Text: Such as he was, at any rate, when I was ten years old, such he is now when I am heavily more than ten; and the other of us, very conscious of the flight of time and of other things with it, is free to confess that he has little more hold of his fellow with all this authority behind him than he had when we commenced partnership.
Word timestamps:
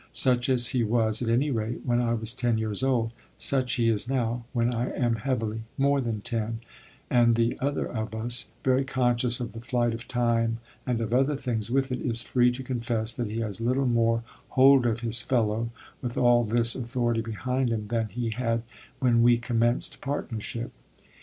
Such 0.13 0.49
as 0.49 0.69
he 0.69 0.83
was, 0.83 1.21
at 1.21 1.29
any 1.29 1.51
rate, 1.51 1.81
when 1.85 2.01
I 2.01 2.15
was 2.15 2.33
ten 2.33 2.57
years 2.57 2.81
old, 2.81 3.11
such 3.37 3.73
he 3.75 3.87
is 3.87 4.09
now 4.09 4.45
when 4.51 4.73
I 4.73 4.89
am 4.95 5.17
heavily 5.17 5.61
more 5.77 6.01
than 6.01 6.21
ten; 6.21 6.61
and 7.07 7.35
the 7.35 7.55
other 7.59 7.85
of 7.85 8.15
us, 8.15 8.51
very 8.63 8.83
conscious 8.83 9.39
of 9.39 9.51
the 9.51 9.61
flight 9.61 9.93
of 9.93 10.07
time 10.07 10.57
and 10.87 11.01
of 11.01 11.13
other 11.13 11.35
things 11.37 11.69
with 11.69 11.91
it, 11.91 12.01
is 12.01 12.23
free 12.23 12.51
to 12.53 12.63
confess 12.63 13.13
that 13.15 13.29
he 13.29 13.41
has 13.41 13.61
little 13.61 13.85
more 13.85 14.23
hold 14.49 14.87
of 14.87 15.01
his 15.01 15.21
fellow 15.21 15.69
with 16.01 16.17
all 16.17 16.45
this 16.45 16.73
authority 16.73 17.21
behind 17.21 17.69
him 17.69 17.85
than 17.89 18.07
he 18.07 18.31
had 18.31 18.63
when 18.97 19.21
we 19.21 19.37
commenced 19.37 20.01
partnership. 20.01 20.71